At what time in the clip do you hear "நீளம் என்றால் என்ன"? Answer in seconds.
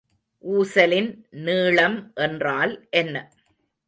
1.41-3.15